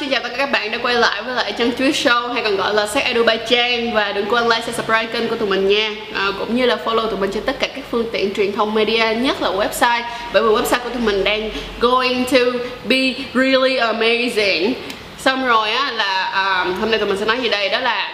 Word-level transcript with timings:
xin 0.00 0.10
chào 0.10 0.20
tất 0.22 0.28
cả 0.32 0.36
các 0.36 0.50
bạn 0.50 0.70
đã 0.70 0.78
quay 0.82 0.94
lại 0.94 1.22
với 1.22 1.34
lại 1.34 1.52
Chân 1.52 1.72
Chuối 1.78 1.90
Show 1.90 2.32
hay 2.32 2.42
còn 2.42 2.56
gọi 2.56 2.74
là 2.74 2.86
Sex 2.86 3.04
Edu 3.04 3.24
by 3.24 3.34
Trang 3.48 3.92
và 3.92 4.12
đừng 4.12 4.26
quên 4.26 4.44
like, 4.44 4.60
share, 4.60 4.72
subscribe 4.72 5.06
kênh 5.06 5.28
của 5.28 5.36
tụi 5.36 5.48
mình 5.48 5.68
nha. 5.68 5.90
À, 6.14 6.28
cũng 6.38 6.56
như 6.56 6.66
là 6.66 6.78
follow 6.84 7.06
tụi 7.06 7.18
mình 7.18 7.30
trên 7.34 7.42
tất 7.42 7.56
cả 7.58 7.66
các 7.66 7.84
phương 7.90 8.06
tiện 8.12 8.34
truyền 8.34 8.52
thông 8.52 8.74
media 8.74 9.14
nhất 9.14 9.42
là 9.42 9.50
website 9.50 10.02
bởi 10.32 10.42
vì 10.42 10.48
website 10.48 10.78
của 10.84 10.88
tụi 10.88 11.02
mình 11.02 11.24
đang 11.24 11.50
going 11.80 12.24
to 12.24 12.38
be 12.84 13.14
really 13.34 13.76
amazing. 13.76 14.72
Xong 15.18 15.46
rồi 15.46 15.70
á 15.70 15.92
là 15.92 16.24
à, 16.24 16.64
hôm 16.80 16.90
nay 16.90 16.98
tụi 16.98 17.08
mình 17.08 17.18
sẽ 17.18 17.26
nói 17.26 17.38
gì 17.42 17.48
đây 17.48 17.68
đó 17.68 17.80
là 17.80 18.12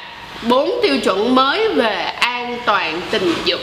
bốn 0.48 0.80
tiêu 0.82 0.98
chuẩn 1.04 1.34
mới 1.34 1.68
về 1.68 1.94
an 2.20 2.58
toàn 2.66 3.00
tình 3.10 3.34
dục. 3.44 3.60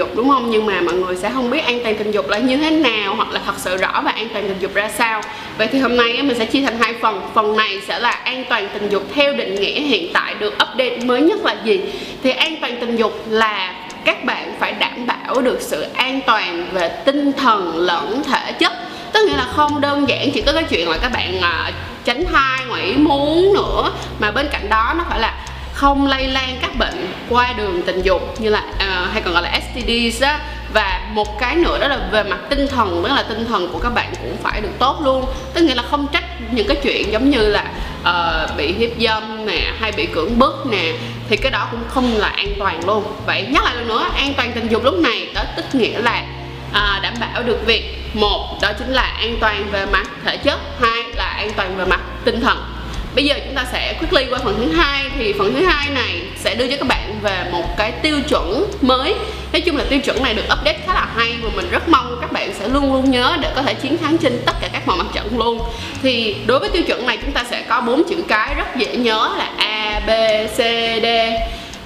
Dục, 0.00 0.16
đúng 0.16 0.28
không? 0.28 0.50
Nhưng 0.50 0.66
mà 0.66 0.80
mọi 0.80 0.94
người 0.94 1.16
sẽ 1.16 1.30
không 1.30 1.50
biết 1.50 1.64
an 1.64 1.80
toàn 1.82 1.96
tình 1.96 2.10
dục 2.10 2.28
là 2.28 2.38
như 2.38 2.56
thế 2.56 2.70
nào, 2.70 3.14
hoặc 3.14 3.30
là 3.30 3.40
thật 3.46 3.52
sự 3.56 3.76
rõ 3.76 4.02
về 4.04 4.12
an 4.12 4.28
toàn 4.32 4.48
tình 4.48 4.58
dục 4.60 4.74
ra 4.74 4.90
sao. 4.98 5.22
Vậy 5.58 5.66
thì 5.72 5.78
hôm 5.78 5.96
nay 5.96 6.22
mình 6.22 6.38
sẽ 6.38 6.44
chia 6.44 6.60
thành 6.62 6.78
hai 6.80 6.94
phần. 7.02 7.20
Phần 7.34 7.56
này 7.56 7.80
sẽ 7.88 7.98
là 7.98 8.10
an 8.10 8.44
toàn 8.48 8.68
tình 8.74 8.88
dục 8.88 9.02
theo 9.14 9.32
định 9.32 9.54
nghĩa 9.54 9.80
hiện 9.80 10.12
tại 10.12 10.34
được 10.34 10.54
update 10.54 10.96
mới 11.04 11.20
nhất 11.20 11.44
là 11.44 11.56
gì? 11.64 11.80
Thì 12.22 12.30
an 12.30 12.56
toàn 12.60 12.76
tình 12.80 12.96
dục 12.96 13.24
là 13.28 13.74
các 14.04 14.24
bạn 14.24 14.54
phải 14.60 14.72
đảm 14.72 15.06
bảo 15.06 15.40
được 15.40 15.60
sự 15.60 15.86
an 15.94 16.20
toàn 16.26 16.66
về 16.72 17.02
tinh 17.04 17.32
thần 17.32 17.76
lẫn 17.76 18.22
thể 18.22 18.52
chất. 18.52 18.72
Tức 19.12 19.26
nghĩa 19.28 19.36
là 19.36 19.46
không 19.56 19.80
đơn 19.80 20.08
giản 20.08 20.30
chỉ 20.34 20.42
có 20.42 20.52
cái 20.52 20.64
chuyện 20.64 20.88
là 20.88 20.98
các 21.02 21.12
bạn 21.12 21.40
à, 21.40 21.72
tránh 22.04 22.24
thai 22.32 22.66
ngoài 22.68 22.82
ý 22.82 22.94
muốn 22.96 23.54
nữa, 23.54 23.92
mà 24.18 24.30
bên 24.30 24.48
cạnh 24.52 24.68
đó 24.68 24.94
nó 24.98 25.04
phải 25.10 25.20
là 25.20 25.34
không 25.80 26.06
lây 26.06 26.26
lan 26.26 26.58
các 26.62 26.70
bệnh 26.78 27.12
qua 27.28 27.52
đường 27.52 27.82
tình 27.86 28.02
dục 28.02 28.40
như 28.40 28.50
là 28.50 28.62
uh, 28.74 29.12
hay 29.12 29.22
còn 29.22 29.34
gọi 29.34 29.42
là 29.42 29.60
STDs 29.60 30.22
á. 30.22 30.40
Và 30.74 31.00
một 31.12 31.38
cái 31.40 31.56
nữa 31.56 31.78
đó 31.80 31.88
là 31.88 31.98
về 32.12 32.22
mặt 32.22 32.38
tinh 32.50 32.66
thần 32.68 33.02
tức 33.04 33.14
là 33.14 33.22
tinh 33.22 33.46
thần 33.48 33.68
của 33.72 33.78
các 33.78 33.94
bạn 33.94 34.12
cũng 34.22 34.36
phải 34.42 34.60
được 34.60 34.78
tốt 34.78 35.00
luôn. 35.04 35.24
Tức 35.54 35.62
nghĩa 35.62 35.74
là 35.74 35.82
không 35.90 36.06
trách 36.12 36.24
những 36.50 36.68
cái 36.68 36.76
chuyện 36.82 37.12
giống 37.12 37.30
như 37.30 37.38
là 37.38 37.64
uh, 38.02 38.56
bị 38.56 38.72
hiếp 38.72 38.90
dâm 39.00 39.46
nè 39.46 39.72
hay 39.80 39.92
bị 39.92 40.06
cưỡng 40.06 40.38
bức 40.38 40.66
nè 40.70 40.92
thì 41.28 41.36
cái 41.36 41.50
đó 41.50 41.68
cũng 41.70 41.80
không 41.88 42.16
là 42.16 42.28
an 42.28 42.48
toàn 42.58 42.86
luôn. 42.86 43.04
Vậy 43.26 43.46
nhắc 43.50 43.64
lại 43.64 43.74
lần 43.74 43.88
nữa 43.88 44.04
an 44.14 44.34
toàn 44.36 44.52
tình 44.54 44.68
dục 44.68 44.84
lúc 44.84 44.94
này 44.94 45.28
đó 45.34 45.42
tức 45.56 45.64
nghĩa 45.72 45.98
là 45.98 46.24
à, 46.72 47.00
đảm 47.02 47.14
bảo 47.20 47.42
được 47.42 47.66
việc 47.66 48.14
một 48.14 48.58
đó 48.62 48.72
chính 48.78 48.92
là 48.92 49.02
an 49.02 49.36
toàn 49.40 49.66
về 49.72 49.86
mặt 49.86 50.06
thể 50.24 50.36
chất 50.36 50.58
hai 50.80 51.02
là 51.14 51.24
an 51.24 51.50
toàn 51.56 51.76
về 51.76 51.84
mặt 51.84 52.00
tinh 52.24 52.40
thần 52.40 52.79
bây 53.14 53.24
giờ 53.24 53.34
chúng 53.44 53.54
ta 53.54 53.64
sẽ 53.72 53.94
quickly 53.98 54.26
qua 54.30 54.38
phần 54.44 54.56
thứ 54.58 54.72
hai. 54.72 55.04
Thì 55.18 55.32
phần 55.38 55.54
thứ 55.54 55.66
hai 55.66 55.88
này 55.90 56.20
sẽ 56.36 56.54
đưa 56.54 56.66
cho 56.66 56.76
các 56.76 56.88
bạn 56.88 57.18
về 57.22 57.44
một 57.52 57.64
cái 57.78 57.92
tiêu 58.02 58.20
chuẩn 58.28 58.64
mới. 58.80 59.14
Nói 59.52 59.60
chung 59.60 59.76
là 59.76 59.84
tiêu 59.88 60.00
chuẩn 60.00 60.22
này 60.22 60.34
được 60.34 60.42
update 60.42 60.78
khá 60.86 60.94
là 60.94 61.06
hay 61.16 61.34
và 61.42 61.50
mình 61.56 61.70
rất 61.70 61.88
mong 61.88 62.18
các 62.20 62.32
bạn 62.32 62.54
sẽ 62.58 62.68
luôn 62.68 62.92
luôn 62.92 63.10
nhớ 63.10 63.36
để 63.40 63.48
có 63.56 63.62
thể 63.62 63.74
chiến 63.74 63.98
thắng 63.98 64.18
trên 64.18 64.42
tất 64.46 64.52
cả 64.60 64.68
các 64.72 64.88
mọi 64.88 64.96
mặt 64.96 65.06
trận 65.14 65.38
luôn. 65.38 65.60
Thì 66.02 66.36
đối 66.46 66.58
với 66.58 66.68
tiêu 66.68 66.82
chuẩn 66.82 67.06
này 67.06 67.18
chúng 67.22 67.32
ta 67.32 67.44
sẽ 67.50 67.62
có 67.68 67.80
bốn 67.80 68.02
chữ 68.08 68.16
cái 68.28 68.54
rất 68.54 68.76
dễ 68.76 68.96
nhớ 68.96 69.34
là 69.38 69.50
a, 69.56 70.00
b, 70.06 70.10
c, 70.56 70.58
d. 71.02 71.06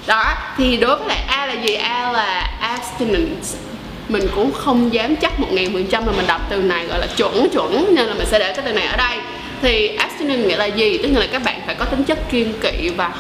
Đó, 0.06 0.34
thì 0.58 0.77
đối 0.77 0.97
với 0.97 1.08
lại 1.08 1.25
a 1.28 1.47
là 1.47 1.52
gì? 1.52 1.75
A 1.75 2.12
là 2.12 2.50
abstinence. 2.61 3.48
Mình 4.08 4.28
cũng 4.34 4.52
không 4.52 4.95
dám 4.95 5.17
chắc 5.17 5.41
một 5.41 5.48
ngàn 5.50 5.72
phần 5.72 5.86
trăm 5.86 6.06
là 6.06 6.12
mình 6.12 6.27
đọc 6.27 6.41
từ 6.50 6.56
này 6.56 6.86
gọi 6.86 6.98
là 6.98 7.06
chuẩn 7.17 7.48
chuẩn. 7.52 7.95
Nên 7.95 8.06
là 8.06 8.14
mình 8.14 8.27
sẽ 8.30 8.39
để 8.39 8.52
cái 8.52 8.64
từ 8.67 8.72
này 8.72 8.86
ở 8.86 8.97
đây 8.97 9.17
thì 9.64 9.96
abstinence 9.96 10.48
nghĩa 10.48 10.56
là 10.56 10.66
gì? 10.66 10.98
Tức 10.98 11.08
là 11.14 11.26
các 11.32 11.42
bạn 11.44 11.61
phải 11.66 11.74
có 11.74 11.84
tính 11.84 12.05
chất 12.05 12.30
kiên 12.30 12.52
kỵ 12.61 12.89
và, 12.96 13.11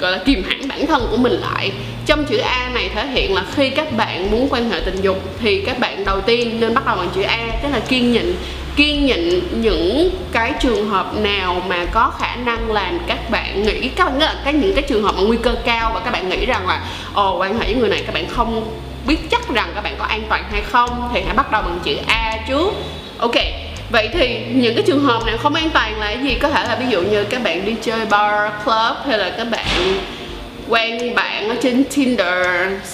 gọi 0.00 0.12
là, 0.12 0.18
kìm 0.24 0.44
hãm 0.48 0.68
bản 0.68 0.86
thân 0.86 1.06
của 1.10 1.16
mình 1.16 1.32
lại. 1.32 1.72
Trong 2.06 2.24
chữ 2.24 2.36
A 2.36 2.70
này 2.74 2.90
thể 2.94 3.06
hiện 3.06 3.34
là 3.34 3.44
khi 3.54 3.70
các 3.70 3.92
bạn 3.96 4.30
muốn 4.30 4.48
quan 4.50 4.70
hệ 4.70 4.80
tình 4.80 5.00
dục 5.02 5.18
thì 5.40 5.60
các 5.60 5.78
bạn 5.78 6.04
đầu 6.04 6.20
tiên 6.20 6.60
nên 6.60 6.74
bắt 6.74 6.86
đầu 6.86 6.96
bằng 6.96 7.08
chữ 7.14 7.22
A, 7.22 7.48
tức 7.62 7.68
là 7.72 7.80
kiên 7.88 8.12
nhịn. 8.12 8.34
Kiên 8.76 9.06
nhịn 9.06 9.40
những 9.60 10.10
cái 10.32 10.52
trường 10.60 10.88
hợp 10.88 11.14
nào 11.14 11.62
mà 11.68 11.84
có 11.84 12.12
khả 12.18 12.36
năng 12.36 12.72
làm 12.72 12.98
các 13.06 13.30
bạn 13.30 13.62
nghĩ 13.62 13.88
các 13.88 14.04
bạn 14.04 14.18
là 14.18 14.34
cái 14.44 14.52
những 14.52 14.74
cái 14.74 14.84
trường 14.88 15.02
hợp 15.02 15.14
mà 15.16 15.22
nguy 15.22 15.36
cơ 15.42 15.54
cao 15.64 15.90
và 15.94 16.00
các 16.00 16.10
bạn 16.10 16.28
nghĩ 16.28 16.46
rằng 16.46 16.66
là, 16.66 16.80
ồ, 17.14 17.38
quan 17.38 17.58
hệ 17.58 17.64
với 17.64 17.74
người 17.74 17.88
này 17.88 18.02
các 18.06 18.14
bạn 18.14 18.26
không 18.28 18.78
biết 19.06 19.16
chắc 19.30 19.54
rằng 19.54 19.70
các 19.74 19.84
bạn 19.84 19.94
có 19.98 20.04
an 20.04 20.22
toàn 20.28 20.44
hay 20.52 20.62
không, 20.62 21.08
thì 21.14 21.20
hãy 21.26 21.36
bắt 21.36 21.52
đầu 21.52 21.62
bằng 21.62 21.78
chữ 21.84 21.96
A 22.06 22.38
trước. 22.48 22.72
Ok 23.18 23.34
Vậy 23.90 24.08
thì 24.12 24.40
những 24.54 24.74
cái 24.74 24.84
trường 24.86 25.04
hợp 25.04 25.26
nào 25.26 25.36
không 25.38 25.54
an 25.54 25.70
toàn 25.70 26.00
là 26.00 26.06
cái 26.06 26.24
gì? 26.24 26.34
Có 26.34 26.48
thể 26.48 26.64
là 26.68 26.76
ví 26.76 26.86
dụ 26.88 27.02
như 27.02 27.24
các 27.24 27.42
bạn 27.42 27.64
đi 27.64 27.74
chơi 27.82 28.06
bar, 28.06 28.50
club 28.64 28.96
hay 29.08 29.18
là 29.18 29.30
các 29.30 29.50
bạn 29.50 29.66
quen 30.68 31.14
bạn 31.14 31.48
ở 31.48 31.56
trên 31.62 31.84
Tinder 31.84 32.46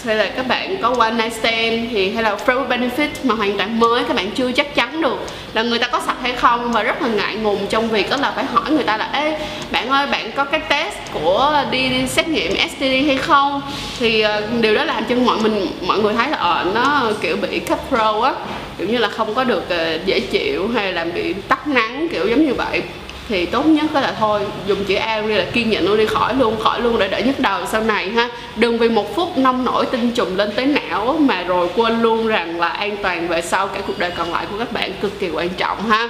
hay 0.04 0.16
là 0.16 0.26
các 0.36 0.48
bạn 0.48 0.76
có 0.82 0.94
one 0.98 1.10
night 1.10 1.32
stand 1.32 1.90
thì 1.90 2.10
hay 2.10 2.22
là 2.22 2.36
friend 2.46 2.68
benefit 2.68 3.08
mà 3.22 3.34
hoàn 3.34 3.58
toàn 3.58 3.78
mới 3.78 4.04
các 4.04 4.16
bạn 4.16 4.30
chưa 4.30 4.52
chắc 4.52 4.74
chắn 4.74 5.02
được 5.02 5.26
là 5.54 5.62
người 5.62 5.78
ta 5.78 5.86
có 5.86 6.00
sạch 6.06 6.16
hay 6.22 6.32
không. 6.32 6.72
Và 6.72 6.82
rất 6.82 7.02
là 7.02 7.08
ngại 7.08 7.34
ngùng 7.34 7.66
trong 7.66 7.88
việc 7.88 8.10
đó 8.10 8.16
là 8.16 8.32
phải 8.36 8.44
hỏi 8.44 8.70
người 8.70 8.84
ta 8.84 8.96
là 8.96 9.10
ê 9.12 9.38
bạn 9.70 9.88
ơi 9.88 10.06
bạn 10.06 10.32
có 10.32 10.44
cái 10.44 10.60
test 10.68 10.94
của 11.12 11.64
đi, 11.70 11.88
đi 11.88 12.06
xét 12.06 12.28
nghiệm 12.28 12.52
STD 12.68 12.82
hay 12.82 13.16
không? 13.16 13.62
Thì 14.00 14.24
uh, 14.24 14.60
điều 14.60 14.74
đó 14.74 14.84
làm 14.84 15.04
cho 15.04 15.14
mọi 15.16 15.38
mình 15.42 15.66
mọi 15.86 15.98
người 15.98 16.14
thấy 16.14 16.28
là 16.28 16.36
ờ 16.36 16.66
nó 16.74 17.10
kiểu 17.20 17.36
bị 17.36 17.58
cutthroat 17.58 18.22
á 18.22 18.32
kiểu 18.80 18.88
như 18.88 18.98
là 18.98 19.08
không 19.08 19.34
có 19.34 19.44
được 19.44 19.68
ờ, 19.68 19.98
dễ 20.04 20.20
chịu 20.20 20.68
hay 20.68 20.92
là 20.92 21.04
bị 21.04 21.32
tắt 21.48 21.68
nắng, 21.68 22.08
kiểu 22.12 22.28
giống 22.28 22.46
như 22.46 22.54
vậy. 22.54 22.82
Thì 23.28 23.46
tốt 23.46 23.66
nhất 23.66 23.94
là 23.94 24.14
thôi, 24.18 24.40
dùng 24.66 24.84
chữ 24.84 24.94
A 24.94 25.20
đi 25.20 25.34
là 25.34 25.44
kiên 25.52 25.70
nhẫn 25.70 25.84
luôn 25.84 25.98
đi, 25.98 26.06
khỏi 26.06 26.34
luôn 26.34 26.56
khỏi 26.60 26.80
luôn 26.80 26.98
để 26.98 27.08
đỡ 27.08 27.18
nhức 27.18 27.40
đầu 27.40 27.66
sau 27.66 27.82
này 27.82 28.10
ha. 28.10 28.28
Đừng 28.56 28.78
vì 28.78 28.88
một 28.88 29.16
phút 29.16 29.38
nông 29.38 29.64
nổi 29.64 29.86
tinh 29.86 30.10
trùng 30.10 30.36
lên 30.36 30.50
tới 30.56 30.66
não 30.66 31.16
mà 31.20 31.42
rồi 31.42 31.68
quên 31.76 32.02
luôn 32.02 32.26
rằng 32.26 32.60
là 32.60 32.68
an 32.68 32.96
toàn 33.02 33.28
về 33.28 33.42
sau 33.42 33.66
cả 33.68 33.80
cuộc 33.86 33.98
đời 33.98 34.10
còn 34.16 34.32
lại 34.32 34.46
của 34.50 34.58
các 34.58 34.72
bạn 34.72 34.92
cực 35.00 35.20
kỳ 35.20 35.30
quan 35.30 35.48
trọng 35.48 35.90
ha. 35.90 36.08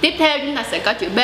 Tiếp 0.00 0.14
theo 0.18 0.38
chúng 0.38 0.56
ta 0.56 0.64
sẽ 0.70 0.78
có 0.78 0.92
chữ 0.92 1.08
B. 1.16 1.18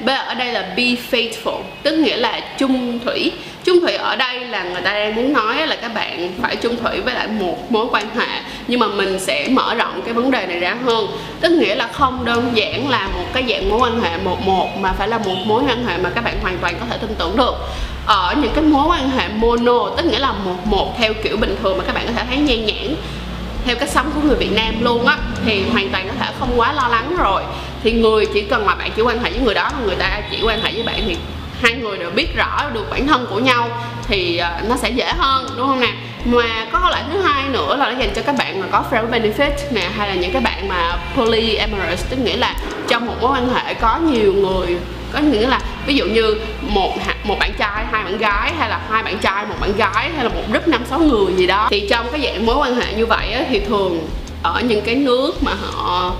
B 0.00 0.08
ở 0.08 0.34
đây 0.34 0.52
là 0.52 0.62
be 0.76 0.84
faithful, 1.10 1.60
tức 1.82 1.92
nghĩa 1.92 2.16
là 2.16 2.40
chung 2.58 2.98
thủy. 3.04 3.32
Chung 3.64 3.80
thủy 3.80 3.92
ở 3.92 4.16
đây 4.16 4.40
là 4.40 4.62
người 4.62 4.82
ta 4.82 4.92
đang 4.92 5.14
muốn 5.14 5.32
nói 5.32 5.66
là 5.66 5.76
các 5.76 5.94
bạn 5.94 6.32
phải 6.42 6.56
chung 6.56 6.76
thủy 6.76 7.00
với 7.00 7.14
lại 7.14 7.28
một 7.28 7.72
mối 7.72 7.86
quan 7.90 8.04
hệ 8.16 8.40
nhưng 8.68 8.80
mà 8.80 8.86
mình 8.86 9.20
sẽ 9.20 9.48
mở 9.48 9.74
rộng 9.74 10.02
cái 10.04 10.14
vấn 10.14 10.30
đề 10.30 10.46
này 10.46 10.60
ra 10.60 10.76
hơn. 10.84 11.06
Tức 11.40 11.52
nghĩa 11.52 11.74
là 11.74 11.88
không 11.92 12.24
đơn 12.24 12.50
giản 12.54 12.88
là 12.88 13.08
một 13.08 13.24
cái 13.32 13.44
dạng 13.48 13.68
mối 13.68 13.78
quan 13.78 14.00
hệ 14.00 14.18
một 14.18 14.40
một, 14.46 14.68
mà 14.80 14.92
phải 14.92 15.08
là 15.08 15.18
một 15.18 15.36
mối 15.44 15.62
quan 15.68 15.86
hệ 15.86 15.98
mà 15.98 16.10
các 16.10 16.24
bạn 16.24 16.38
hoàn 16.42 16.58
toàn 16.58 16.74
có 16.80 16.86
thể 16.90 16.98
tin 16.98 17.14
tưởng 17.18 17.36
được. 17.36 17.54
Ở 18.06 18.34
những 18.42 18.52
cái 18.54 18.64
mối 18.64 18.86
quan 18.88 19.10
hệ 19.10 19.28
mono, 19.28 19.90
tức 19.96 20.06
nghĩa 20.06 20.18
là 20.18 20.32
một 20.32 20.66
một 20.66 20.98
theo 20.98 21.14
kiểu 21.14 21.36
bình 21.36 21.56
thường 21.62 21.78
mà 21.78 21.84
các 21.86 21.94
bạn 21.94 22.06
có 22.06 22.12
thể 22.12 22.24
thấy 22.28 22.36
nhan 22.36 22.66
nhãn 22.66 22.96
theo 23.64 23.76
cách 23.76 23.88
sống 23.88 24.10
của 24.14 24.20
người 24.20 24.36
Việt 24.36 24.52
Nam 24.52 24.74
luôn 24.80 25.06
á, 25.06 25.18
thì 25.44 25.64
hoàn 25.72 25.88
toàn 25.90 26.08
có 26.08 26.14
thể 26.18 26.32
không 26.38 26.52
quá 26.56 26.72
lo 26.72 26.88
lắng 26.88 27.16
rồi. 27.18 27.42
Thì 27.82 27.92
người 27.92 28.26
chỉ 28.34 28.42
cần 28.42 28.66
mà 28.66 28.74
bạn 28.74 28.90
chỉ 28.96 29.02
quan 29.02 29.24
hệ 29.24 29.30
với 29.30 29.40
người 29.40 29.54
đó 29.54 29.70
người 29.86 29.96
ta 29.96 30.20
chỉ 30.30 30.38
quan 30.42 30.62
hệ 30.62 30.72
với 30.72 30.82
bạn 30.82 31.02
thì 31.06 31.16
hai 31.60 31.72
người 31.72 31.98
đều 31.98 32.10
biết 32.10 32.36
rõ 32.36 32.70
được 32.72 32.90
bản 32.90 33.06
thân 33.06 33.26
của 33.30 33.38
nhau 33.38 33.68
thì 34.08 34.36
ờ, 34.36 34.50
nó 34.68 34.76
sẽ 34.76 34.90
dễ 34.90 35.12
hơn, 35.18 35.46
đúng 35.56 35.66
không 35.66 35.80
nè? 35.80 35.92
Mà 36.24 36.66
có 36.72 36.90
loại 36.90 37.02
thứ 37.12 37.22
nữa 37.56 37.76
là 37.76 37.90
nó 37.90 37.98
dành 37.98 38.10
cho 38.14 38.22
các 38.22 38.34
bạn 38.38 38.60
mà 38.60 38.66
có 38.72 38.84
friend 38.90 39.10
benefit 39.10 39.50
nè 39.70 39.90
hay 39.96 40.08
là 40.08 40.14
những 40.14 40.32
cái 40.32 40.42
bạn 40.42 40.68
mà 40.68 40.98
polyamorous 41.14 42.04
tức 42.10 42.16
nghĩa 42.24 42.36
là 42.36 42.54
trong 42.88 43.06
một 43.06 43.14
mối 43.20 43.30
quan 43.32 43.48
hệ 43.54 43.74
có 43.74 43.98
nhiều 43.98 44.32
người 44.32 44.76
có 45.12 45.18
nghĩa 45.18 45.46
là 45.46 45.60
ví 45.86 45.94
dụ 45.94 46.04
như 46.04 46.34
một 46.60 46.92
một 47.24 47.38
bạn 47.38 47.52
trai 47.58 47.84
hai 47.90 48.04
bạn 48.04 48.18
gái 48.18 48.52
hay 48.58 48.68
là 48.68 48.80
hai 48.90 49.02
bạn 49.02 49.18
trai 49.18 49.46
một 49.46 49.54
bạn 49.60 49.72
gái 49.76 50.10
hay 50.16 50.24
là 50.24 50.28
một 50.28 50.42
group 50.50 50.68
năm 50.68 50.80
sáu 50.90 50.98
người 50.98 51.34
gì 51.36 51.46
đó 51.46 51.68
thì 51.70 51.88
trong 51.90 52.06
cái 52.12 52.20
dạng 52.20 52.46
mối 52.46 52.56
quan 52.56 52.74
hệ 52.74 52.94
như 52.94 53.06
vậy 53.06 53.32
á, 53.32 53.44
thì 53.48 53.60
thường 53.60 54.08
ở 54.42 54.62
những 54.68 54.82
cái 54.84 54.94
nước 54.94 55.42
mà 55.42 55.52
họ 55.62 56.12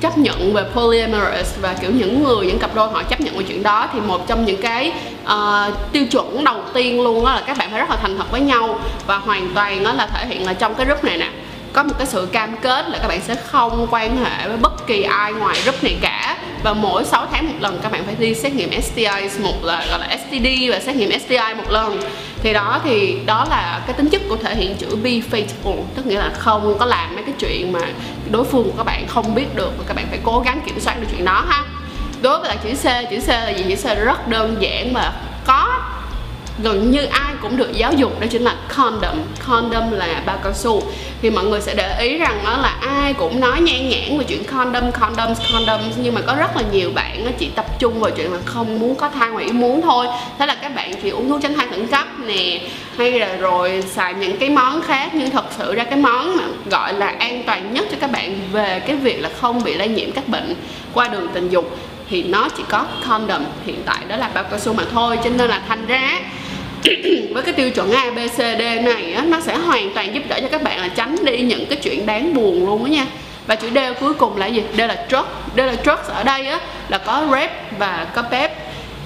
chấp 0.00 0.18
nhận 0.18 0.54
về 0.54 0.62
polyamorous 0.74 1.60
và 1.60 1.74
kiểu 1.80 1.90
những 1.90 2.24
người 2.24 2.46
những 2.46 2.58
cặp 2.58 2.74
đôi 2.74 2.88
họ 2.88 3.02
chấp 3.02 3.20
nhận 3.20 3.36
về 3.36 3.44
chuyện 3.48 3.62
đó 3.62 3.88
thì 3.92 4.00
một 4.00 4.28
trong 4.28 4.44
những 4.44 4.62
cái 4.62 4.92
uh, 5.24 5.92
tiêu 5.92 6.06
chuẩn 6.06 6.44
đầu 6.44 6.60
tiên 6.74 7.02
luôn 7.02 7.24
đó 7.24 7.32
là 7.32 7.42
các 7.46 7.58
bạn 7.58 7.70
phải 7.70 7.80
rất 7.80 7.90
là 7.90 7.96
thành 7.96 8.18
thật 8.18 8.30
với 8.30 8.40
nhau 8.40 8.78
và 9.06 9.18
hoàn 9.18 9.48
toàn 9.54 9.84
đó 9.84 9.92
là 9.92 10.06
thể 10.06 10.26
hiện 10.26 10.46
là 10.46 10.52
trong 10.52 10.74
cái 10.74 10.86
group 10.86 11.04
này 11.04 11.16
nè. 11.16 11.28
Có 11.72 11.82
một 11.82 11.94
cái 11.98 12.06
sự 12.06 12.28
cam 12.32 12.56
kết 12.56 12.88
là 12.88 12.98
các 12.98 13.08
bạn 13.08 13.20
sẽ 13.20 13.34
không 13.34 13.86
quan 13.90 14.24
hệ 14.24 14.48
với 14.48 14.56
bất 14.56 14.86
kỳ 14.86 15.02
ai 15.02 15.32
ngoài 15.32 15.56
group 15.64 15.84
này 15.84 15.96
cả 16.00 16.36
và 16.62 16.72
mỗi 16.72 17.04
6 17.04 17.26
tháng 17.32 17.48
một 17.48 17.54
lần 17.60 17.78
các 17.82 17.92
bạn 17.92 18.04
phải 18.04 18.14
đi 18.18 18.34
xét 18.34 18.54
nghiệm 18.54 18.82
STI 18.82 19.42
một 19.42 19.64
là 19.64 19.86
gọi 19.90 19.98
là 19.98 20.18
STD 20.18 20.46
và 20.70 20.80
xét 20.80 20.96
nghiệm 20.96 21.18
STI 21.20 21.54
một 21.56 21.70
lần. 21.70 22.00
Thì 22.42 22.52
đó 22.52 22.80
thì 22.84 23.18
đó 23.26 23.46
là 23.50 23.80
cái 23.86 23.96
tính 23.96 24.08
chất 24.08 24.22
của 24.28 24.36
thể 24.36 24.54
hiện 24.54 24.76
chữ 24.76 24.96
be 25.02 25.10
faithful 25.10 25.76
tức 25.94 26.06
nghĩa 26.06 26.18
là 26.18 26.30
không 26.38 26.76
có 26.78 26.86
làm 26.86 27.14
mấy 27.14 27.24
cái 27.24 27.34
chuyện 27.38 27.72
mà 27.72 27.80
đối 28.30 28.44
phương 28.44 28.64
của 28.64 28.76
các 28.76 28.84
bạn 28.84 29.06
không 29.08 29.34
biết 29.34 29.54
được 29.54 29.72
và 29.78 29.84
các 29.88 29.96
bạn 29.96 30.06
phải 30.10 30.18
cố 30.22 30.42
gắng 30.44 30.60
kiểm 30.66 30.80
soát 30.80 31.00
được 31.00 31.06
chuyện 31.10 31.24
đó 31.24 31.44
ha 31.48 31.64
đối 32.22 32.38
với 32.38 32.48
lại 32.48 32.58
chữ 32.64 32.70
C 32.70 33.10
chữ 33.10 33.18
C 33.26 33.28
là 33.28 33.50
gì? 33.50 33.64
Chữ 33.68 33.74
C 33.88 34.04
rất 34.04 34.28
đơn 34.28 34.56
giản 34.60 34.92
mà 34.92 35.12
có 35.46 35.68
gần 36.62 36.90
như 36.90 37.04
ai 37.04 37.34
cũng 37.42 37.56
được 37.56 37.72
giáo 37.72 37.92
dục, 37.92 38.20
đó 38.20 38.26
chính 38.30 38.42
là 38.42 38.54
condom. 38.76 39.18
Condom 39.46 39.90
là 39.92 40.22
bao 40.26 40.38
cao 40.44 40.52
su. 40.52 40.82
Thì 41.22 41.30
mọi 41.30 41.44
người 41.44 41.60
sẽ 41.60 41.74
để 41.74 41.98
ý 41.98 42.18
rằng 42.18 42.40
đó 42.44 42.56
là 42.62 42.76
ai 42.80 43.14
cũng 43.14 43.40
nói 43.40 43.60
nhan 43.60 43.88
nhãn 43.88 44.18
về 44.18 44.24
chuyện 44.28 44.44
condom, 44.44 44.92
condoms 44.92 45.40
condoms. 45.52 45.98
Nhưng 46.02 46.14
mà 46.14 46.20
có 46.20 46.34
rất 46.34 46.56
là 46.56 46.62
nhiều 46.72 46.90
bạn 46.94 47.24
nó 47.24 47.30
chỉ 47.38 47.48
tập 47.48 47.66
trung 47.78 48.00
vào 48.00 48.10
chuyện 48.10 48.32
là 48.32 48.38
không 48.44 48.78
muốn 48.78 48.94
có 48.94 49.08
thai 49.08 49.30
ngoài 49.30 49.44
ý 49.44 49.52
muốn 49.52 49.82
thôi. 49.82 50.06
Thế 50.38 50.46
là 50.46 50.54
các 50.54 50.74
bạn 50.74 50.94
chỉ 51.02 51.10
uống 51.10 51.28
thuốc 51.28 51.40
tránh 51.42 51.54
thai 51.54 51.66
khẩn 51.70 51.86
cấp 51.86 52.06
nè, 52.26 52.60
hay 52.96 53.10
là 53.10 53.36
rồi 53.36 53.82
xài 53.90 54.14
những 54.14 54.36
cái 54.36 54.50
món 54.50 54.82
khác. 54.82 55.10
Nhưng 55.14 55.30
thật 55.30 55.44
sự 55.58 55.74
ra 55.74 55.84
cái 55.84 55.98
món 55.98 56.36
mà 56.36 56.44
gọi 56.70 56.92
là 56.92 57.06
an 57.06 57.42
toàn 57.46 57.74
nhất 57.74 57.86
cho 57.90 57.96
các 58.00 58.12
bạn 58.12 58.38
về 58.52 58.80
cái 58.86 58.96
việc 58.96 59.20
là 59.20 59.30
không 59.40 59.64
bị 59.64 59.74
lây 59.74 59.88
nhiễm 59.88 60.12
các 60.12 60.28
bệnh 60.28 60.54
qua 60.94 61.08
đường 61.08 61.28
tình 61.34 61.48
dục 61.48 61.78
thì 62.12 62.22
nó 62.22 62.48
chỉ 62.56 62.62
có 62.68 62.86
condom 63.08 63.44
hiện 63.66 63.82
tại 63.86 63.98
đó 64.08 64.16
là 64.16 64.30
bao 64.34 64.44
cao 64.44 64.58
su 64.58 64.72
mà 64.72 64.84
thôi. 64.92 65.18
Cho 65.24 65.30
nên 65.30 65.50
là 65.50 65.62
thành 65.68 65.86
ra 65.86 66.20
với 67.32 67.42
cái 67.42 67.54
tiêu 67.54 67.70
chuẩn 67.70 67.92
A, 67.92 68.10
B, 68.10 68.18
C, 68.18 68.36
D 68.36 68.62
này 68.84 69.12
á, 69.12 69.24
nó 69.24 69.40
sẽ 69.40 69.56
hoàn 69.56 69.94
toàn 69.94 70.14
giúp 70.14 70.22
đỡ 70.28 70.40
cho 70.40 70.48
các 70.48 70.62
bạn 70.62 70.80
là 70.80 70.88
tránh 70.88 71.16
đi 71.24 71.38
những 71.38 71.66
cái 71.66 71.78
chuyện 71.82 72.06
đáng 72.06 72.34
buồn 72.34 72.66
luôn 72.66 72.84
á 72.84 72.90
nha. 72.90 73.06
Và 73.46 73.54
chữ 73.54 73.68
D 73.74 73.78
cuối 74.00 74.14
cùng 74.14 74.36
là 74.36 74.46
gì? 74.46 74.62
D 74.76 74.80
là 74.80 75.06
drug. 75.08 75.24
D 75.56 75.58
là 75.58 75.74
drugs 75.84 76.08
ở 76.08 76.22
đây 76.22 76.46
á, 76.46 76.60
là 76.88 76.98
có 76.98 77.26
rep 77.32 77.78
và 77.78 78.06
có 78.14 78.22
pep. 78.22 78.52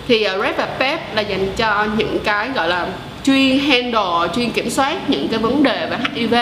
Thì 0.08 0.26
uh, 0.35 0.43
rep 0.43 0.56
và 0.56 0.67
pep 0.67 1.14
là 1.14 1.23
dành 1.23 1.49
cho 1.56 1.87
những 1.97 2.19
cái 2.25 2.49
gọi 2.55 2.69
là 2.69 2.87
chuyên 3.25 3.58
handle, 3.58 4.35
chuyên 4.37 4.50
kiểm 4.50 4.70
soát 4.70 5.11
những 5.11 5.29
cái 5.29 5.38
vấn 5.38 5.62
đề 5.62 5.87
về 5.91 5.97
HIV 6.14 6.35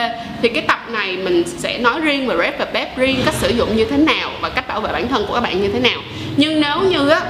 thì 0.42 0.48
cái 0.48 0.62
tập 0.62 0.80
này 0.88 1.16
mình 1.16 1.42
sẽ 1.46 1.78
nói 1.78 2.00
riêng 2.00 2.26
về 2.26 2.36
rep 2.36 2.58
và 2.58 2.64
pep 2.64 2.98
riêng 2.98 3.16
cách 3.24 3.34
sử 3.34 3.48
dụng 3.48 3.76
như 3.76 3.84
thế 3.84 3.96
nào 3.96 4.30
và 4.40 4.48
cách 4.48 4.68
bảo 4.68 4.80
vệ 4.80 4.92
bản 4.92 5.08
thân 5.08 5.24
của 5.28 5.34
các 5.34 5.40
bạn 5.40 5.62
như 5.62 5.68
thế 5.68 5.80
nào 5.80 5.98
nhưng 6.36 6.60
nếu 6.60 6.80
như 6.80 7.08
á 7.08 7.20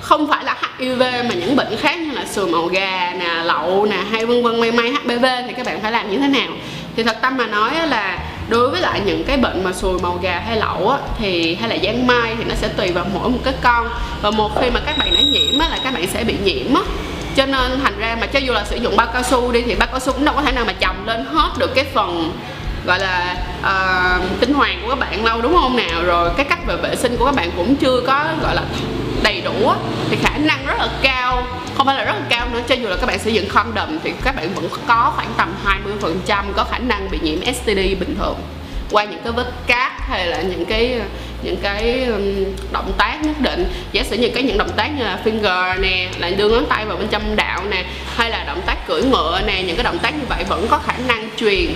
không 0.00 0.28
phải 0.28 0.44
là 0.44 0.56
HIV 0.78 1.00
mà 1.00 1.34
những 1.34 1.56
bệnh 1.56 1.76
khác 1.76 2.00
như 2.00 2.10
là 2.12 2.26
sùi 2.26 2.46
màu 2.46 2.66
gà 2.66 3.14
nè 3.18 3.42
lậu 3.44 3.86
nè 3.90 3.96
hay 4.10 4.26
vân 4.26 4.42
vân 4.42 4.60
may 4.60 4.72
may 4.72 4.90
HPV 4.90 5.26
thì 5.46 5.52
các 5.56 5.66
bạn 5.66 5.80
phải 5.82 5.92
làm 5.92 6.10
như 6.10 6.18
thế 6.18 6.28
nào? 6.28 6.48
Thì 6.96 7.02
thật 7.02 7.16
tâm 7.22 7.36
mà 7.36 7.46
nói 7.46 7.70
là 7.88 8.18
đối 8.48 8.70
với 8.70 8.80
lại 8.80 9.00
những 9.06 9.24
cái 9.24 9.36
bệnh 9.36 9.64
mà 9.64 9.72
sùi 9.72 9.98
màu 9.98 10.18
gà 10.22 10.42
hay 10.46 10.56
lậu 10.56 10.88
á, 10.88 10.98
thì 11.18 11.54
hay 11.54 11.68
là 11.68 11.76
giang 11.84 12.06
mai 12.06 12.34
thì 12.38 12.44
nó 12.44 12.54
sẽ 12.54 12.68
tùy 12.68 12.92
vào 12.92 13.06
mỗi 13.14 13.28
một 13.28 13.38
cái 13.44 13.54
con. 13.62 13.88
Và 14.22 14.30
một 14.30 14.60
khi 14.60 14.70
mà 14.70 14.80
các 14.86 14.98
bạn 14.98 15.14
đã 15.14 15.20
nhiễm 15.20 15.58
á, 15.58 15.68
là 15.68 15.78
các 15.84 15.94
bạn 15.94 16.06
sẽ 16.06 16.24
bị 16.24 16.34
nhiễm 16.44 16.74
á. 16.74 16.82
Cho 17.36 17.46
nên 17.46 17.80
thành 17.82 17.98
ra 17.98 18.16
mà 18.20 18.26
cho 18.26 18.38
dù 18.38 18.52
là 18.52 18.64
sử 18.64 18.76
dụng 18.76 18.96
bao 18.96 19.06
cao 19.12 19.22
su 19.22 19.52
đi 19.52 19.62
thì 19.62 19.74
bao 19.74 19.88
cao 19.90 20.00
su 20.00 20.12
cũng 20.12 20.24
đâu 20.24 20.34
có 20.34 20.42
thể 20.42 20.52
nào 20.52 20.64
mà 20.64 20.72
chồng 20.72 21.06
lên 21.06 21.24
hết 21.24 21.50
được 21.58 21.74
cái 21.74 21.84
phần 21.94 22.32
gọi 22.86 22.98
là 22.98 23.36
ờ, 23.62 24.18
uh, 24.22 24.40
tinh 24.40 24.54
hoàng 24.54 24.80
của 24.82 24.88
các 24.88 24.98
bạn 24.98 25.24
lâu 25.24 25.42
đúng 25.42 25.54
không 25.54 25.76
nào? 25.76 26.02
Rồi 26.04 26.30
cái 26.36 26.46
cách 26.48 26.66
về 26.66 26.76
vệ 26.76 26.96
sinh 26.96 27.16
của 27.16 27.24
các 27.24 27.34
bạn 27.34 27.50
cũng 27.56 27.76
chưa 27.76 28.00
có 28.06 28.24
gọi 28.42 28.54
là 28.54 28.62
đầy 29.22 29.40
đủ 29.40 29.72
thì 30.10 30.16
khả 30.22 30.38
năng 30.38 30.66
rất 30.66 30.78
là 30.78 30.88
cao. 31.02 31.46
Không 31.76 31.86
phải 31.86 31.96
là 31.96 32.04
rất 32.04 32.12
là 32.12 32.26
cao 32.28 32.48
nữa 32.52 32.60
cho 32.68 32.74
dù 32.74 32.88
là 32.88 32.96
các 32.96 33.06
bạn 33.06 33.18
sử 33.18 33.30
dụng 33.30 33.48
condom 33.48 33.98
thì 34.04 34.12
các 34.24 34.36
bạn 34.36 34.54
vẫn 34.54 34.68
có 34.86 35.12
khoảng 35.16 35.32
tầm 35.36 35.54
20% 36.26 36.44
có 36.56 36.64
khả 36.64 36.78
năng 36.78 37.10
bị 37.10 37.18
nhiễm 37.22 37.54
STD 37.54 38.00
bình 38.00 38.16
thường 38.18 38.36
qua 38.90 39.04
những 39.04 39.20
cái 39.24 39.32
vết 39.32 39.52
cát 39.66 39.92
hay 39.98 40.26
là 40.26 40.42
những 40.42 40.64
cái 40.64 41.00
những 41.42 41.56
cái 41.62 42.06
động 42.72 42.92
tác 42.98 43.18
nhất 43.22 43.40
định. 43.40 43.72
Giả 43.92 44.02
sử 44.02 44.16
như 44.16 44.28
cái 44.34 44.42
những 44.42 44.58
động 44.58 44.70
tác 44.76 44.88
như 44.98 45.04
là 45.04 45.18
finger 45.24 45.80
nè 45.80 46.08
là 46.18 46.30
đưa 46.30 46.48
ngón 46.48 46.66
tay 46.66 46.84
vào 46.84 46.96
bên 46.96 47.08
trong 47.08 47.36
đạo 47.36 47.62
nè 47.70 47.84
hay 48.16 48.30
là 48.30 48.44
động 48.44 48.60
tác 48.66 48.86
cưỡi 48.86 49.02
ngựa 49.02 49.40
nè 49.46 49.62
những 49.62 49.76
cái 49.76 49.84
động 49.84 49.98
tác 49.98 50.14
như 50.14 50.24
vậy 50.28 50.44
vẫn 50.48 50.66
có 50.70 50.78
khả 50.78 50.94
năng 51.08 51.28
truyền 51.36 51.74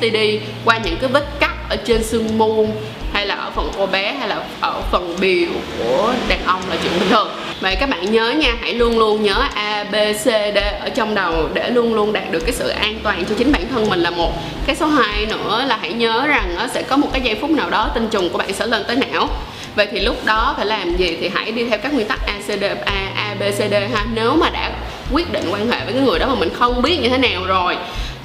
STD 0.00 0.16
qua 0.64 0.78
những 0.84 0.96
cái 1.00 1.10
vết 1.12 1.24
cắt 1.40 1.54
ở 1.70 1.76
trên 1.76 2.04
xương 2.04 2.38
mu 2.38 2.66
hay 3.12 3.26
là 3.26 3.34
ở 3.34 3.50
phần 3.50 3.70
cô 3.78 3.86
bé, 3.86 4.12
hay 4.12 4.28
là 4.28 4.44
ở 4.60 4.82
phần 4.92 5.16
biểu 5.20 5.48
của 5.78 6.12
đàn 6.28 6.38
ông 6.44 6.60
là 6.70 6.76
chuyện 6.82 6.92
bình 7.00 7.08
thường. 7.08 7.28
Vậy 7.60 7.76
các 7.80 7.88
bạn 7.88 8.12
nhớ 8.12 8.30
nha, 8.30 8.54
hãy 8.60 8.74
luôn 8.74 8.98
luôn 8.98 9.22
nhớ 9.22 9.42
A, 9.54 9.84
B, 9.92 9.94
C, 9.94 10.24
D 10.24 10.58
ở 10.80 10.88
trong 10.94 11.14
đầu 11.14 11.48
để 11.54 11.70
luôn 11.70 11.94
luôn 11.94 12.12
đạt 12.12 12.30
được 12.30 12.40
cái 12.40 12.52
sự 12.52 12.68
an 12.68 12.98
toàn 13.02 13.24
cho 13.24 13.34
chính 13.38 13.52
bản 13.52 13.68
thân 13.68 13.90
mình 13.90 14.00
là 14.00 14.10
một. 14.10 14.32
Cái 14.66 14.76
số 14.76 14.86
2 14.86 15.26
nữa 15.26 15.64
là 15.68 15.78
hãy 15.80 15.92
nhớ 15.92 16.26
rằng 16.26 16.54
nó 16.56 16.66
sẽ 16.66 16.82
có 16.82 16.96
một 16.96 17.08
cái 17.12 17.22
giây 17.22 17.36
phút 17.40 17.50
nào 17.50 17.70
đó 17.70 17.90
tinh 17.94 18.08
trùng 18.10 18.28
của 18.28 18.38
bạn 18.38 18.52
sẽ 18.52 18.66
lên 18.66 18.84
tới 18.86 18.96
não. 18.96 19.28
Vậy 19.74 19.88
thì 19.92 20.00
lúc 20.00 20.16
đó 20.24 20.54
phải 20.56 20.66
làm 20.66 20.96
gì 20.96 21.16
thì 21.20 21.30
hãy 21.34 21.52
đi 21.52 21.64
theo 21.64 21.78
các 21.78 21.94
nguyên 21.94 22.06
tắc 22.06 22.26
A, 22.26 22.34
C, 22.46 22.60
D, 22.60 22.64
A 22.84 23.12
A, 23.14 23.34
B, 23.40 23.42
C, 23.42 23.70
D 23.70 23.74
ha. 23.94 24.04
Nếu 24.14 24.36
mà 24.36 24.50
đã 24.50 24.72
quyết 25.12 25.32
định 25.32 25.44
quan 25.52 25.70
hệ 25.70 25.84
với 25.84 25.92
cái 25.92 26.02
người 26.02 26.18
đó 26.18 26.26
mà 26.26 26.34
mình 26.34 26.50
không 26.58 26.82
biết 26.82 26.98
như 27.02 27.08
thế 27.08 27.18
nào 27.18 27.44
rồi, 27.46 27.76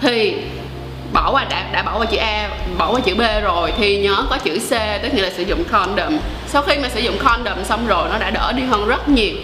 thì 0.01 0.33
bỏ 1.13 1.31
qua 1.31 1.46
đã 1.50 1.63
đã 1.72 1.84
bỏ 1.84 1.98
qua 1.98 2.06
chữ 2.06 2.18
A 2.18 2.50
bỏ 2.78 2.92
qua 2.92 3.00
chữ 3.00 3.16
B 3.16 3.22
rồi 3.44 3.74
thì 3.78 3.98
nhớ 3.98 4.25
có 4.30 4.38
chữ 4.38 4.60
C, 4.60 4.72
tức 5.04 5.13
nghĩa 5.13 5.22
là 5.22 5.30
sử 5.38 5.44
dụng 5.44 5.63
condom. 5.72 6.18
Sau 6.48 6.62
khi 6.62 6.78
mà 6.78 6.90
sử 6.90 7.00
dụng 7.00 7.18
condom 7.18 7.63
xong 7.63 7.88
rồi, 7.88 8.10
nó 8.12 8.18
đã 8.18 8.30
đỡ 8.30 8.52
đi 8.56 8.63
hơn 8.63 8.88
rất 8.88 9.10
nhiều. 9.10 9.36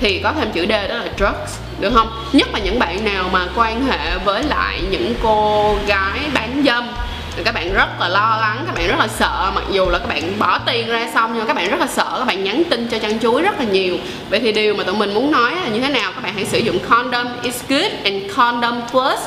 Thì 0.00 0.20
có 0.24 0.32
thêm 0.38 0.50
chữ 0.52 0.66
D, 0.66 0.70
đó 0.70 0.94
là 0.96 1.04
drugs, 1.18 1.58
được 1.80 1.90
không? 1.94 2.08
Nhất 2.32 2.48
là 2.52 2.58
những 2.58 2.78
bạn 2.78 3.04
nào 3.04 3.24
mà 3.32 3.46
quan 3.56 3.86
hệ 3.86 4.18
với 4.24 4.42
lại 4.42 4.80
những 4.90 5.14
cô 5.22 5.76
gái 5.86 6.18
bán 6.34 6.62
dâm. 6.66 6.88
Thì 7.36 7.42
các 7.44 7.54
bạn 7.54 7.74
rất 7.74 8.00
là 8.00 8.08
lo 8.08 8.38
lắng, 8.40 8.64
các 8.66 8.74
bạn 8.74 8.88
rất 8.88 8.98
là 8.98 9.08
sợ. 9.08 9.52
Mặc 9.54 9.64
dù 9.70 9.88
là 9.88 9.98
các 9.98 10.08
bạn 10.08 10.38
bỏ 10.38 10.58
tiền 10.58 10.88
ra 10.88 11.08
xong, 11.14 11.30
nhưng 11.32 11.40
mà 11.40 11.46
các 11.46 11.56
bạn 11.56 11.70
rất 11.70 11.80
là 11.80 11.86
sợ, 11.86 12.14
các 12.18 12.24
bạn 12.24 12.44
nhắn 12.44 12.62
tin 12.70 12.88
cho 12.88 12.98
chăn 12.98 13.18
chuối 13.18 13.42
rất 13.42 13.58
là 13.58 13.64
nhiều. 13.64 13.96
Vậy 14.30 14.40
thì 14.40 14.52
điều 14.52 14.74
mà 14.74 14.84
tụi 14.84 14.96
mình 14.96 15.14
muốn 15.14 15.30
nói 15.30 15.50
là 15.50 15.68
như 15.68 15.80
thế 15.80 15.88
nào? 15.88 16.12
Các 16.14 16.22
bạn 16.22 16.34
hãy 16.34 16.44
sử 16.44 16.58
dụng 16.58 16.78
condom. 16.88 17.26
Is 17.42 17.62
good 17.68 17.92
and 18.04 18.16
condom 18.36 18.80
plus 18.90 19.18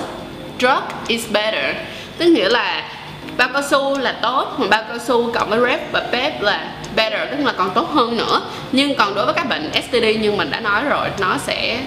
drug 0.60 0.84
is 1.08 1.32
better. 1.32 1.76
Tức 2.18 2.26
nghĩa 2.26 2.50
là 2.50 2.90
bao 3.38 3.50
cao 3.54 3.62
su 3.72 3.98
là 3.98 4.12
tốt 4.22 4.56
mà 4.58 4.68
bao 4.68 4.84
cao 4.90 4.98
su 5.08 5.32
cộng 5.34 5.50
với 5.50 5.60
rep 5.60 5.92
và 5.92 6.00
pep 6.12 6.42
là 6.42 6.72
better, 6.96 7.30
tức 7.32 7.46
là 7.46 7.52
còn 7.52 7.72
tốt 7.74 7.90
hơn 7.90 8.18
nữa. 8.18 8.42
Nhưng 8.72 8.96
còn 8.96 9.16
đối 9.16 9.26
với 9.26 9.34
các 9.34 9.50
bệnh 9.50 9.72
STD 9.74 10.22
như 10.22 10.32
mình 10.32 10.52
đã 10.52 10.60
nói 10.60 10.84
rồi, 10.84 11.08
nó 11.20 11.38
sẽ 11.38 11.80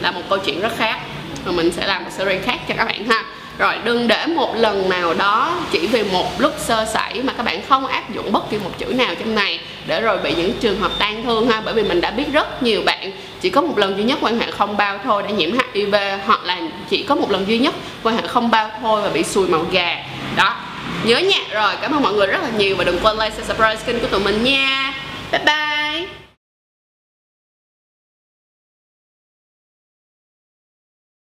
là 0.00 0.10
một 0.10 0.22
câu 0.28 0.38
chuyện 0.38 0.60
rất 0.60 0.76
khác. 0.76 0.98
Và 1.44 1.52
mình 1.52 1.72
sẽ 1.72 1.86
làm 1.86 2.04
một 2.04 2.10
series 2.12 2.44
khác 2.44 2.58
cho 2.68 2.74
các 2.76 2.84
bạn 2.84 3.04
ha. 3.04 3.24
Rồi, 3.58 3.74
đừng 3.84 4.08
để 4.08 4.26
một 4.26 4.56
lần 4.56 4.88
nào 4.88 5.14
đó 5.14 5.54
chỉ 5.70 5.86
vì 5.86 6.02
một 6.02 6.40
lúc 6.40 6.54
sơ 6.58 6.86
sẩy 6.94 7.22
mà 7.22 7.32
các 7.32 7.42
bạn 7.42 7.60
không 7.68 7.86
áp 7.86 8.14
dụng 8.14 8.32
bất 8.32 8.50
kỳ 8.50 8.58
một 8.58 8.70
chữ 8.78 8.86
nào 8.86 9.14
trong 9.18 9.34
này 9.34 9.60
để 9.86 10.00
rồi 10.00 10.18
bị 10.18 10.34
những 10.34 10.52
trường 10.60 10.80
hợp 10.80 10.92
tan 10.98 11.24
thương 11.24 11.48
ha. 11.48 11.62
Bởi 11.64 11.74
vì 11.74 11.82
mình 11.82 12.00
đã 12.00 12.10
biết 12.10 12.32
rất 12.32 12.62
nhiều 12.62 12.82
bạn 12.86 13.12
chỉ 13.40 13.50
có 13.50 13.60
một 13.60 13.78
lần 13.78 13.96
duy 13.96 14.04
nhất 14.04 14.18
quan 14.20 14.38
hệ 14.38 14.50
không 14.50 14.76
bao 14.76 14.98
thôi 15.04 15.22
đã 15.22 15.30
nhiễm 15.30 15.50
HIV 15.74 15.94
hoặc 16.26 16.44
là 16.44 16.60
chỉ 16.90 17.02
có 17.02 17.14
một 17.14 17.30
lần 17.30 17.48
duy 17.48 17.58
nhất 17.58 17.74
quan 18.02 18.16
hệ 18.16 18.26
không 18.26 18.50
bao 18.50 18.70
thôi 18.80 19.02
và 19.02 19.08
bị 19.08 19.22
sùi 19.22 19.48
màu 19.48 19.66
gà. 19.70 19.96
Đó. 20.36 20.56
Nhớ 21.04 21.18
nha 21.18 21.38
rồi. 21.52 21.74
Cảm 21.82 21.92
ơn 21.92 22.02
mọi 22.02 22.12
người 22.12 22.26
rất 22.26 22.42
là 22.42 22.50
nhiều 22.58 22.76
và 22.76 22.84
đừng 22.84 22.98
quên 23.02 23.16
like 23.16 23.30
subscribe 23.36 23.76
kênh 23.86 24.00
của 24.00 24.06
tụi 24.06 24.20
mình 24.20 24.44
nha. 24.44 24.94
Bye 25.32 25.42
bye. 25.44 25.77